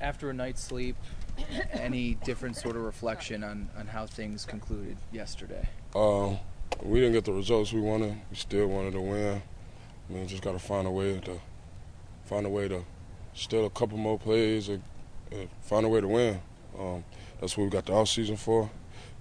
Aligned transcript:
After 0.00 0.30
a 0.30 0.32
night's 0.32 0.62
sleep, 0.62 0.94
any 1.72 2.14
different 2.22 2.54
sort 2.54 2.76
of 2.76 2.82
reflection 2.82 3.42
on, 3.42 3.68
on 3.76 3.88
how 3.88 4.06
things 4.06 4.44
concluded 4.44 4.96
yesterday? 5.10 5.68
Uh, 5.92 6.36
we 6.84 7.00
didn't 7.00 7.14
get 7.14 7.24
the 7.24 7.32
results 7.32 7.72
we 7.72 7.80
wanted. 7.80 8.14
We 8.30 8.36
still 8.36 8.68
wanted 8.68 8.92
to 8.92 9.00
win. 9.00 9.42
I 10.08 10.12
mean, 10.12 10.28
just 10.28 10.44
got 10.44 10.52
to 10.52 10.60
find 10.60 10.86
a 10.86 10.90
way 10.92 11.18
to 11.18 11.40
find 12.26 12.46
a 12.46 12.48
way 12.48 12.68
to 12.68 12.84
steal 13.34 13.66
a 13.66 13.70
couple 13.70 13.98
more 13.98 14.20
plays 14.20 14.68
and, 14.68 14.84
and 15.32 15.48
find 15.62 15.84
a 15.84 15.88
way 15.88 16.00
to 16.00 16.06
win. 16.06 16.40
Um, 16.78 17.02
that's 17.40 17.58
what 17.58 17.64
we 17.64 17.70
got 17.70 17.86
the 17.86 17.94
off 17.94 18.08
season 18.08 18.36
for. 18.36 18.70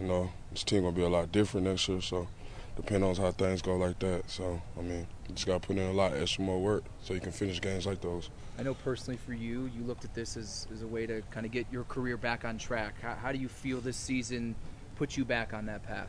You 0.00 0.06
know, 0.06 0.32
this 0.52 0.64
team 0.64 0.84
gonna 0.84 0.96
be 0.96 1.02
a 1.02 1.08
lot 1.10 1.30
different 1.30 1.66
next 1.66 1.86
year, 1.86 2.00
so 2.00 2.28
depending 2.76 3.08
on 3.08 3.16
how 3.16 3.30
things 3.30 3.62
go 3.62 3.76
like 3.76 3.98
that. 4.00 4.30
So 4.30 4.60
I 4.78 4.82
mean, 4.82 5.06
you 5.28 5.34
just 5.34 5.46
got 5.46 5.62
to 5.62 5.66
put 5.66 5.76
in 5.76 5.88
a 5.88 5.92
lot 5.92 6.14
extra 6.14 6.42
more 6.44 6.60
work 6.60 6.84
so 7.02 7.14
you 7.14 7.20
can 7.20 7.32
finish 7.32 7.60
games 7.60 7.86
like 7.86 8.00
those. 8.00 8.30
I 8.58 8.62
know 8.62 8.74
personally 8.74 9.18
for 9.18 9.32
you, 9.32 9.70
you 9.76 9.82
looked 9.84 10.04
at 10.04 10.14
this 10.14 10.36
as, 10.36 10.66
as 10.72 10.82
a 10.82 10.86
way 10.86 11.06
to 11.06 11.22
kind 11.30 11.46
of 11.46 11.52
get 11.52 11.66
your 11.72 11.84
career 11.84 12.16
back 12.16 12.44
on 12.44 12.58
track. 12.58 13.00
How, 13.00 13.14
how 13.14 13.32
do 13.32 13.38
you 13.38 13.48
feel 13.48 13.80
this 13.80 13.96
season 13.96 14.54
put 14.96 15.16
you 15.16 15.24
back 15.24 15.54
on 15.54 15.66
that 15.66 15.82
path? 15.82 16.08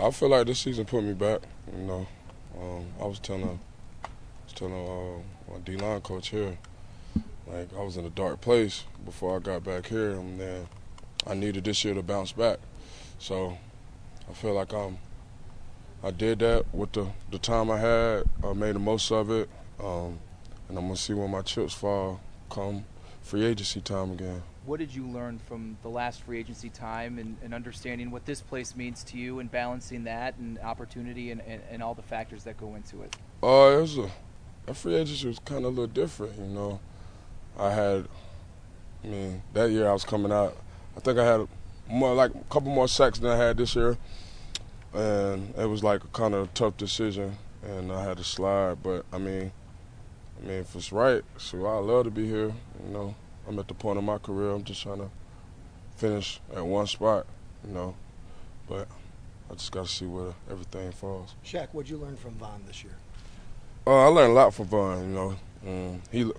I 0.00 0.10
feel 0.10 0.28
like 0.30 0.46
this 0.46 0.58
season 0.58 0.84
put 0.84 1.04
me 1.04 1.12
back. 1.12 1.40
You 1.72 1.82
know, 1.84 2.06
um, 2.58 2.86
I 3.00 3.06
was 3.06 3.18
telling, 3.18 3.60
I 4.04 4.08
was 4.44 4.52
telling 4.54 4.74
uh, 4.74 5.52
my 5.52 5.58
D 5.60 5.76
line 5.76 6.00
coach 6.00 6.28
here, 6.28 6.56
like 7.46 7.68
I 7.78 7.82
was 7.82 7.96
in 7.96 8.04
a 8.04 8.10
dark 8.10 8.40
place 8.40 8.84
before 9.04 9.36
I 9.36 9.38
got 9.38 9.64
back 9.64 9.86
here, 9.86 10.12
and 10.12 10.40
then 10.40 10.66
I 11.26 11.34
needed 11.34 11.64
this 11.64 11.84
year 11.84 11.94
to 11.94 12.02
bounce 12.02 12.32
back. 12.32 12.58
So 13.18 13.56
I 14.28 14.32
feel 14.32 14.54
like 14.54 14.72
I'm. 14.72 14.98
I 16.04 16.10
did 16.10 16.40
that 16.40 16.64
with 16.74 16.92
the 16.92 17.06
the 17.30 17.38
time 17.38 17.70
I 17.70 17.78
had. 17.78 18.24
I 18.44 18.52
made 18.54 18.74
the 18.74 18.80
most 18.80 19.10
of 19.12 19.30
it, 19.30 19.48
um, 19.78 20.18
and 20.68 20.76
I'm 20.78 20.86
gonna 20.86 20.96
see 20.96 21.14
where 21.14 21.28
my 21.28 21.42
chips 21.42 21.74
fall 21.74 22.20
come 22.50 22.84
free 23.22 23.44
agency 23.44 23.80
time 23.80 24.12
again. 24.12 24.42
What 24.64 24.78
did 24.78 24.94
you 24.94 25.06
learn 25.06 25.38
from 25.38 25.76
the 25.82 25.88
last 25.88 26.22
free 26.22 26.38
agency 26.38 26.68
time 26.68 27.18
and, 27.18 27.36
and 27.42 27.54
understanding 27.54 28.10
what 28.10 28.26
this 28.26 28.40
place 28.40 28.76
means 28.76 29.02
to 29.04 29.16
you 29.16 29.40
and 29.40 29.50
balancing 29.50 30.04
that 30.04 30.36
and 30.38 30.58
opportunity 30.60 31.30
and, 31.30 31.40
and, 31.42 31.62
and 31.70 31.82
all 31.82 31.94
the 31.94 32.02
factors 32.02 32.44
that 32.44 32.58
go 32.58 32.74
into 32.74 33.02
it? 33.02 33.16
Uh, 33.42 33.76
it 33.76 33.80
was 33.80 33.98
a, 33.98 34.10
a 34.68 34.74
free 34.74 34.94
agency 34.94 35.26
was 35.26 35.38
kind 35.40 35.64
of 35.64 35.66
a 35.66 35.68
little 35.68 35.86
different, 35.86 36.38
you 36.38 36.46
know. 36.46 36.80
I 37.58 37.70
had, 37.70 38.08
I 39.02 39.06
mean, 39.06 39.42
that 39.52 39.70
year 39.70 39.88
I 39.88 39.92
was 39.92 40.04
coming 40.04 40.30
out. 40.30 40.56
I 40.96 41.00
think 41.00 41.18
I 41.18 41.24
had 41.24 41.48
more 41.88 42.14
like 42.14 42.32
a 42.32 42.44
couple 42.44 42.72
more 42.72 42.88
sacks 42.88 43.18
than 43.18 43.30
I 43.30 43.36
had 43.36 43.56
this 43.56 43.74
year, 43.74 43.98
and 44.94 45.54
it 45.56 45.66
was 45.66 45.82
like 45.82 46.04
a 46.04 46.08
kind 46.08 46.34
of 46.34 46.52
tough 46.54 46.76
decision, 46.76 47.36
and 47.62 47.92
I 47.92 48.04
had 48.04 48.18
to 48.18 48.24
slide. 48.24 48.82
But 48.82 49.04
I 49.12 49.18
mean, 49.18 49.52
I 50.42 50.46
mean, 50.46 50.58
if 50.58 50.74
it's 50.74 50.92
right, 50.92 51.22
so 51.38 51.64
I 51.66 51.78
love 51.78 52.04
to 52.04 52.10
be 52.10 52.26
here. 52.26 52.52
You 52.86 52.92
know, 52.92 53.14
I'm 53.48 53.58
at 53.58 53.68
the 53.68 53.74
point 53.74 53.98
of 53.98 54.04
my 54.04 54.18
career. 54.18 54.50
I'm 54.50 54.64
just 54.64 54.82
trying 54.82 54.98
to 54.98 55.10
finish 55.96 56.40
at 56.54 56.64
one 56.64 56.86
spot. 56.86 57.26
You 57.66 57.72
know, 57.72 57.94
but 58.68 58.88
I 59.50 59.54
just 59.54 59.72
got 59.72 59.86
to 59.86 59.92
see 59.92 60.06
where 60.06 60.32
everything 60.50 60.90
falls. 60.92 61.34
Shaq, 61.44 61.68
what'd 61.72 61.90
you 61.90 61.96
learn 61.96 62.16
from 62.16 62.32
Von 62.32 62.62
this 62.66 62.82
year? 62.82 62.96
Uh, 63.86 64.04
I 64.04 64.06
learned 64.06 64.32
a 64.32 64.34
lot 64.34 64.54
from 64.54 64.66
Von. 64.66 65.00
You 65.00 65.14
know, 65.14 65.36
um, 65.66 66.02
he 66.10 66.30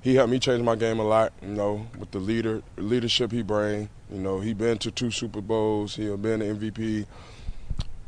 he 0.00 0.14
helped 0.16 0.30
me 0.30 0.38
change 0.38 0.62
my 0.62 0.76
game 0.76 0.98
a 0.98 1.04
lot. 1.04 1.32
You 1.40 1.48
know, 1.48 1.86
with 1.98 2.10
the 2.10 2.18
leader 2.18 2.62
leadership 2.76 3.32
he 3.32 3.42
bring. 3.42 3.88
You 4.10 4.18
know, 4.18 4.40
he 4.40 4.52
been 4.52 4.78
to 4.78 4.90
two 4.90 5.10
Super 5.10 5.40
Bowls. 5.40 5.96
He 5.96 6.04
been 6.16 6.42
an 6.42 6.58
MVP, 6.58 7.06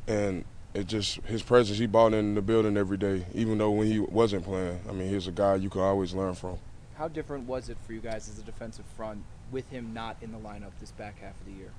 and 0.07 0.45
it 0.75 0.87
just 0.87 1.17
his 1.23 1.43
presence. 1.43 1.79
He 1.79 1.87
bought 1.87 2.15
in 2.15 2.35
the 2.35 2.43
building 2.43 2.77
every 2.77 2.97
day, 2.97 3.27
even 3.35 3.59
though 3.59 3.71
when 3.71 3.87
he 3.87 4.01
wasn't 4.01 4.45
playing. 4.45 4.81
I 4.89 4.93
mean, 4.93 5.09
he's 5.09 5.27
a 5.27 5.33
guy 5.33 5.55
you 5.57 5.71
can 5.71 5.81
always 5.81 6.15
learn 6.15 6.35
from. 6.35 6.59
How 6.97 7.09
different 7.09 7.47
was 7.47 7.69
it 7.69 7.77
for 7.87 7.93
you 7.93 8.01
guys 8.01 8.29
as 8.29 8.39
a 8.39 8.43
defensive 8.43 8.85
front 8.97 9.25
with 9.51 9.69
him 9.71 9.93
not 9.93 10.17
in 10.23 10.33
the 10.33 10.39
lineup 10.39 10.71
this 10.81 10.93
back 10.93 11.21
half 11.21 11.39
of 11.41 11.47
the 11.47 11.53
year? 11.53 11.71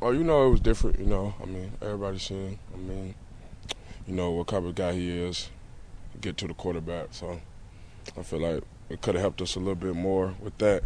Oh, 0.00 0.10
you 0.10 0.24
know, 0.24 0.46
it 0.46 0.50
was 0.50 0.60
different. 0.60 0.98
You 0.98 1.06
know, 1.06 1.34
I 1.42 1.46
mean, 1.46 1.72
everybody's 1.82 2.22
seen. 2.22 2.58
I 2.72 2.76
mean, 2.76 3.14
you 4.06 4.14
know 4.14 4.30
what 4.30 4.46
kind 4.46 4.66
of 4.66 4.74
guy 4.74 4.92
he 4.92 5.10
is. 5.10 5.50
Get 6.20 6.36
to 6.38 6.46
the 6.46 6.54
quarterback, 6.54 7.08
so 7.10 7.40
I 8.16 8.22
feel 8.22 8.40
like 8.40 8.62
it 8.88 9.00
could 9.00 9.14
have 9.14 9.22
helped 9.22 9.42
us 9.42 9.56
a 9.56 9.58
little 9.58 9.74
bit 9.74 9.94
more 9.94 10.34
with 10.40 10.56
that. 10.58 10.84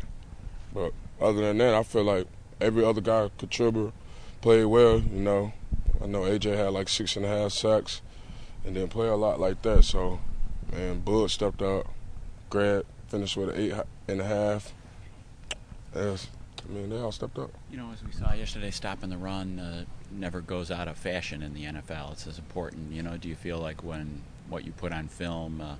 But 0.73 0.93
other 1.21 1.41
than 1.41 1.59
that, 1.59 1.75
I 1.75 1.83
feel 1.83 2.05
like 2.05 2.27
every 2.61 2.85
other 2.85 3.01
guy 3.01 3.31
contributed, 3.37 3.93
played 4.41 4.65
well. 4.65 5.01
You 5.01 5.21
know, 5.21 5.53
I 6.03 6.07
know 6.07 6.23
AJ 6.23 6.57
had 6.57 6.73
like 6.73 6.89
six 6.89 7.17
and 7.17 7.25
a 7.25 7.29
half 7.29 7.53
sacks, 7.53 8.03
and 8.65 8.75
didn't 8.75 8.91
play 8.91 9.09
a 9.09 9.17
lot 9.17 9.41
like 9.41 9.63
that. 9.63 9.85
So, 9.85 10.21
man, 10.73 11.01
Bud 11.01 11.31
stepped 11.31 11.63
up. 11.63 11.89
Grad 12.51 12.85
finished 13.09 13.37
with 13.37 13.51
an 13.51 13.61
eight 13.61 13.75
and 14.07 14.21
a 14.21 14.25
half. 14.25 14.73
Yes, 15.95 16.29
I 16.69 16.73
mean, 16.73 16.91
they 16.91 16.99
all 16.99 17.13
stepped 17.13 17.39
up. 17.39 17.51
You 17.71 17.79
know, 17.79 17.91
as 17.93 18.05
we 18.05 18.13
saw 18.13 18.33
yesterday, 18.33 18.71
stopping 18.71 19.11
the 19.11 19.17
run 19.17 19.59
uh, 19.59 19.85
never 20.11 20.41
goes 20.41 20.71
out 20.71 20.89
of 20.89 20.97
fashion 20.97 21.43
in 21.43 21.55
the 21.55 21.65
NFL. 21.65 22.13
It's 22.13 22.27
as 22.27 22.39
important. 22.39 22.93
You 22.93 23.03
know, 23.03 23.17
do 23.17 23.29
you 23.29 23.35
feel 23.35 23.59
like 23.59 23.83
when 23.83 24.23
what 24.49 24.65
you 24.65 24.73
put 24.73 24.93
on 24.93 25.09
film, 25.09 25.61
uh, 25.61 25.77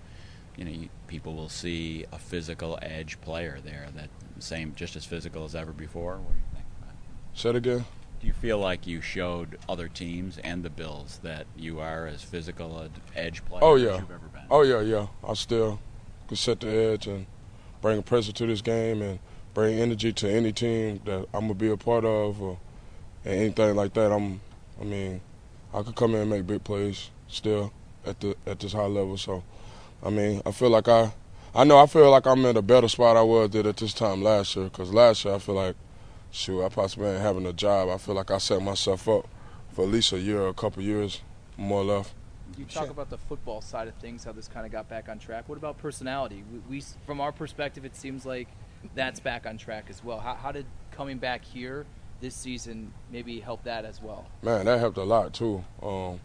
you 0.57 0.65
know, 0.65 0.71
you, 0.71 0.89
people 1.07 1.35
will 1.35 1.49
see 1.49 2.05
a 2.13 2.19
physical 2.19 2.79
edge 2.83 3.21
player 3.21 3.59
there 3.65 3.89
that 3.95 4.09
same, 4.41 4.75
just 4.75 4.97
as 4.97 5.05
physical 5.05 5.45
as 5.45 5.55
ever 5.55 5.73
before? 5.73 6.17
What 6.17 6.33
do 6.33 6.39
you 6.39 6.45
think? 6.55 6.65
Say 7.35 7.51
it 7.51 7.57
again. 7.57 7.85
Do 8.21 8.27
you 8.27 8.33
feel 8.33 8.59
like 8.59 8.87
you 8.87 9.01
showed 9.01 9.59
other 9.69 9.89
teams 9.89 10.39
and 10.39 10.65
the 10.65 10.71
Bills 10.71 11.21
that 11.23 11.47
you 11.57 11.79
are 11.79 12.07
as 12.07 12.23
physical 12.23 12.79
an 12.79 12.91
edge 13.15 13.45
player 13.45 13.61
oh, 13.63 13.77
yeah. 13.77 13.95
as 13.95 14.01
you've 14.01 14.11
ever 14.11 14.29
been? 14.33 14.43
Oh 14.51 14.63
yeah, 14.63 14.81
yeah. 14.81 15.07
I 15.27 15.35
still 15.35 15.79
can 16.27 16.37
set 16.37 16.61
the 16.61 16.69
edge 16.69 17.07
and 17.07 17.27
bring 17.81 17.99
a 17.99 18.03
pressure 18.03 18.33
to 18.33 18.47
this 18.47 18.61
game 18.61 19.03
and 19.03 19.19
bring 19.55 19.79
energy 19.79 20.13
to 20.13 20.29
any 20.29 20.53
team 20.53 21.01
that 21.05 21.27
I'm 21.33 21.43
gonna 21.43 21.55
be 21.55 21.71
a 21.71 21.77
part 21.77 22.05
of 22.05 22.43
or 22.43 22.59
and 23.25 23.35
anything 23.35 23.77
like 23.77 23.95
that. 23.95 24.13
I'm, 24.13 24.41
I 24.81 24.85
mean, 24.85 25.21
I 25.73 25.83
could 25.83 25.95
come 25.95 26.15
in 26.15 26.23
and 26.23 26.31
make 26.31 26.47
big 26.47 26.65
plays 26.65 27.11
still 27.29 27.73
at 28.07 28.21
the 28.21 28.37
at 28.47 28.61
this 28.61 28.73
high 28.73 28.87
level. 28.87 29.17
So, 29.17 29.43
I 30.03 30.11
mean, 30.11 30.43
I 30.47 30.51
feel 30.51 30.71
like 30.71 30.89
I, 30.89 31.13
I 31.55 31.65
know 31.65 31.79
I 31.79 31.87
feel 31.87 32.11
like 32.11 32.27
I'm 32.27 32.45
in 32.45 32.57
a 32.57 32.63
better 32.63 32.89
spot 32.89 33.17
I 33.17 33.23
was 33.23 33.51
did 33.51 33.67
at 33.67 33.77
this 33.77 33.95
time 33.95 34.23
last 34.23 34.57
year. 34.57 34.69
Cause 34.71 34.93
last 34.93 35.25
year 35.25 35.35
I 35.35 35.39
feel 35.39 35.55
like, 35.55 35.77
shoot, 36.31 36.65
I 36.65 36.69
possibly 36.69 37.09
ain't 37.09 37.21
having 37.21 37.47
a 37.47 37.53
job. 37.53 37.89
I 37.89 37.99
feel 37.99 38.15
like 38.15 38.31
I 38.31 38.39
set 38.39 38.63
myself 38.63 39.09
up 39.09 39.29
for 39.73 39.85
at 39.85 39.91
least 39.91 40.13
a 40.13 40.19
year, 40.19 40.43
or 40.43 40.49
a 40.49 40.55
couple 40.55 40.83
years, 40.83 41.23
more 41.57 41.83
or 41.83 41.85
less. 41.85 42.15
You 42.57 42.65
talk 42.65 42.91
about 42.91 43.11
the 43.11 43.19
football 43.19 43.61
side 43.61 43.89
of 43.89 43.95
things, 43.95 44.25
how 44.25 44.33
this 44.33 44.49
kind 44.49 44.67
of 44.67 44.73
got 44.73 44.89
back 44.89 45.09
on 45.09 45.19
track. 45.19 45.49
What 45.49 45.59
about 45.59 45.79
personality? 45.79 46.43
We, 46.53 46.79
we 46.79 46.85
from 47.07 47.21
our 47.21 47.31
perspective, 47.31 47.85
it 47.85 47.95
seems 47.95 48.27
like 48.27 48.49
that's 48.95 49.21
back 49.21 49.47
on 49.47 49.59
track 49.59 49.87
as 49.89 50.03
well. 50.03 50.19
How, 50.19 50.35
how 50.35 50.53
did 50.53 50.67
coming 50.91 51.19
back 51.19 51.45
here 51.45 51.87
this 52.21 52.35
season 52.35 52.93
maybe 53.13 53.41
help 53.41 53.63
that 53.65 53.85
as 53.85 54.03
well? 54.03 54.27
Man, 54.43 54.67
that 54.67 54.81
helped 54.81 54.99
a 54.99 55.05
lot 55.05 55.33
too. 55.33 55.65
Um, 55.83 56.21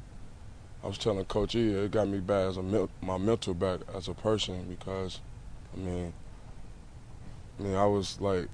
I 0.83 0.87
was 0.87 0.97
telling 0.97 1.23
Coach 1.25 1.55
E, 1.55 1.69
it 1.69 1.91
got 1.91 2.07
me 2.07 2.19
back 2.19 2.49
as 2.49 2.57
a 2.57 2.89
my 3.01 3.17
mental 3.17 3.53
back 3.53 3.81
as 3.93 4.07
a 4.07 4.13
person 4.13 4.65
because, 4.67 5.21
I 5.73 5.79
mean, 5.79 6.13
I 7.59 7.63
mean 7.63 7.75
I 7.75 7.85
was 7.85 8.19
like, 8.19 8.47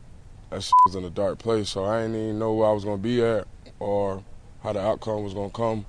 that 0.49 0.71
was 0.85 0.95
in 0.95 1.05
a 1.05 1.09
dark 1.09 1.37
place, 1.39 1.69
so 1.69 1.85
I 1.85 2.01
didn't 2.01 2.15
even 2.15 2.39
know 2.39 2.53
where 2.53 2.69
I 2.69 2.71
was 2.71 2.83
gonna 2.83 2.97
be 2.97 3.23
at 3.23 3.47
or 3.79 4.23
how 4.63 4.73
the 4.73 4.81
outcome 4.81 5.23
was 5.23 5.33
gonna 5.33 5.49
come. 5.49 5.85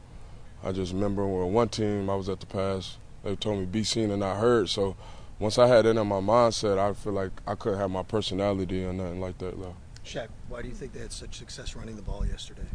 I 0.62 0.72
just 0.72 0.92
remember 0.92 1.26
when 1.26 1.52
one 1.52 1.68
team 1.68 2.10
I 2.10 2.14
was 2.14 2.28
at 2.28 2.40
the 2.40 2.46
pass, 2.46 2.98
they 3.24 3.34
told 3.36 3.58
me 3.58 3.64
be 3.64 3.84
seen 3.84 4.10
and 4.10 4.20
not 4.20 4.36
heard. 4.36 4.68
So 4.68 4.96
once 5.38 5.58
I 5.58 5.66
had 5.66 5.86
it 5.86 5.96
in 5.96 6.06
my 6.06 6.20
mindset, 6.20 6.78
I 6.78 6.92
feel 6.92 7.14
like 7.14 7.32
I 7.46 7.54
couldn't 7.54 7.78
have 7.78 7.90
my 7.90 8.02
personality 8.02 8.84
or 8.84 8.92
nothing 8.92 9.20
like 9.20 9.38
that 9.38 9.58
left. 9.58 9.76
Shaq, 10.04 10.28
why 10.48 10.62
do 10.62 10.68
you 10.68 10.74
think 10.74 10.92
they 10.92 11.00
had 11.00 11.12
such 11.12 11.36
success 11.38 11.74
running 11.74 11.96
the 11.96 12.02
ball 12.02 12.26
yesterday? 12.26 12.66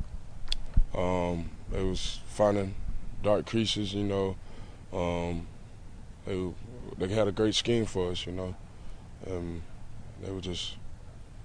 Um, 0.95 1.51
it 1.71 1.83
was 1.83 2.19
finding 2.27 2.73
dark 3.21 3.45
creases, 3.45 3.93
you 3.93 4.03
know. 4.03 4.35
Um, 4.93 5.47
they 6.25 6.51
they 6.97 7.13
had 7.13 7.27
a 7.27 7.31
great 7.31 7.53
scheme 7.53 7.85
for 7.85 8.11
us, 8.11 8.25
you 8.25 8.31
know. 8.31 8.55
Um, 9.29 9.61
they 10.23 10.31
were 10.31 10.41
just 10.41 10.77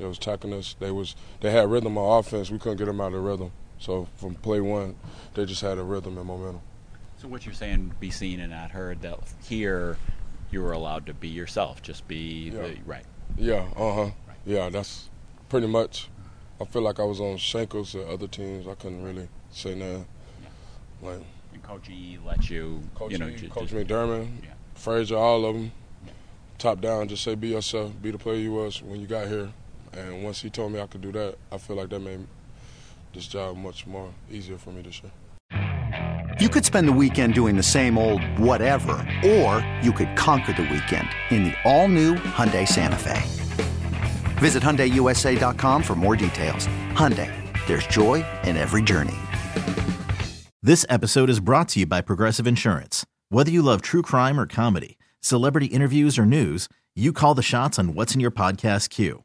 they 0.00 0.06
was 0.06 0.16
attacking 0.16 0.52
us. 0.54 0.74
They 0.80 0.90
was 0.90 1.14
they 1.40 1.50
had 1.50 1.70
rhythm 1.70 1.96
on 1.98 2.18
offense. 2.18 2.50
We 2.50 2.58
couldn't 2.58 2.78
get 2.78 2.86
them 2.86 3.00
out 3.00 3.12
of 3.12 3.22
rhythm. 3.22 3.52
So 3.78 4.08
from 4.16 4.34
play 4.34 4.60
one, 4.60 4.96
they 5.34 5.44
just 5.44 5.60
had 5.62 5.78
a 5.78 5.82
rhythm 5.82 6.16
and 6.18 6.26
momentum. 6.26 6.62
So 7.18 7.28
what 7.28 7.44
you're 7.44 7.54
saying, 7.54 7.92
be 8.00 8.10
seen 8.10 8.40
and 8.40 8.50
not 8.50 8.70
heard. 8.70 9.02
That 9.02 9.18
here, 9.44 9.98
you 10.50 10.62
were 10.62 10.72
allowed 10.72 11.04
to 11.06 11.14
be 11.14 11.28
yourself, 11.28 11.82
just 11.82 12.08
be 12.08 12.50
Yeah. 12.50 12.62
the 12.62 12.76
right. 12.86 13.04
Yeah, 13.36 13.66
uh 13.76 13.92
huh. 13.94 14.10
Yeah, 14.44 14.70
that's 14.70 15.08
Pretty 15.50 15.66
much. 15.66 16.08
I 16.60 16.64
feel 16.64 16.82
like 16.82 17.00
I 17.00 17.02
was 17.04 17.20
on 17.20 17.36
shankles 17.36 17.94
at 17.96 18.06
other 18.06 18.28
teams. 18.28 18.68
I 18.68 18.74
couldn't 18.76 19.02
really 19.02 19.28
say 19.50 19.74
nothing. 19.74 20.06
Like 21.02 21.20
And 21.52 21.62
Coach 21.62 21.88
E 21.90 22.18
let 22.24 22.48
you, 22.48 22.80
Coach, 22.94 23.10
you 23.12 23.18
know, 23.18 23.26
E, 23.28 23.48
Coach 23.48 23.70
just- 23.70 23.74
McDermott, 23.74 24.28
Yeah. 24.44 24.50
Frazier, 24.74 25.16
all 25.16 25.44
of 25.44 25.54
them, 25.56 25.72
top 26.58 26.80
down, 26.80 27.08
just 27.08 27.24
say 27.24 27.34
be 27.34 27.48
yourself, 27.48 27.92
be 28.00 28.10
the 28.12 28.18
player 28.18 28.36
you 28.36 28.52
was 28.52 28.80
when 28.82 29.00
you 29.00 29.06
got 29.08 29.26
here. 29.28 29.50
And 29.92 30.22
once 30.22 30.40
he 30.40 30.50
told 30.50 30.72
me 30.72 30.80
I 30.80 30.86
could 30.86 31.00
do 31.00 31.12
that, 31.12 31.36
I 31.50 31.58
feel 31.58 31.76
like 31.76 31.88
that 31.90 32.00
made 32.00 32.26
this 33.12 33.26
job 33.26 33.56
much 33.56 33.86
more 33.86 34.10
easier 34.30 34.56
for 34.56 34.70
me 34.70 34.82
this 34.82 35.02
year. 35.02 35.12
You 36.40 36.48
could 36.48 36.64
spend 36.64 36.88
the 36.88 36.92
weekend 36.92 37.34
doing 37.34 37.56
the 37.56 37.62
same 37.62 37.98
old 37.98 38.22
whatever, 38.38 38.92
or 39.24 39.66
you 39.82 39.92
could 39.92 40.16
conquer 40.16 40.52
the 40.52 40.62
weekend 40.62 41.08
in 41.30 41.44
the 41.44 41.54
all-new 41.64 42.14
Hyundai 42.14 42.66
Santa 42.66 42.96
Fe. 42.96 43.20
Visit 44.38 44.62
HyundaiUSA.com 44.62 45.82
for 45.82 45.94
more 45.94 46.16
details. 46.16 46.66
Hyundai, 46.92 47.30
there's 47.66 47.86
joy 47.88 48.24
in 48.44 48.56
every 48.56 48.82
journey. 48.82 49.16
This 50.62 50.86
episode 50.88 51.28
is 51.28 51.40
brought 51.40 51.68
to 51.70 51.80
you 51.80 51.86
by 51.86 52.00
Progressive 52.00 52.46
Insurance. 52.46 53.04
Whether 53.28 53.50
you 53.50 53.60
love 53.62 53.82
true 53.82 54.02
crime 54.02 54.38
or 54.40 54.46
comedy, 54.46 54.98
celebrity 55.20 55.66
interviews 55.66 56.18
or 56.18 56.24
news, 56.24 56.68
you 56.94 57.12
call 57.12 57.34
the 57.34 57.42
shots 57.42 57.78
on 57.78 57.94
what's 57.94 58.14
in 58.14 58.20
your 58.20 58.30
podcast 58.30 58.88
queue. 58.90 59.24